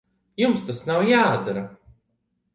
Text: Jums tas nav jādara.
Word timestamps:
Jums 0.43 0.63
tas 0.69 0.81
nav 0.87 1.03
jādara. 1.11 1.65